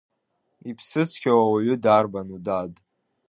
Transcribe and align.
Иԥсыцқьоу 0.69 1.39
ауаҩы 1.43 1.75
дарбану, 1.83 2.39
дад? 2.45 2.73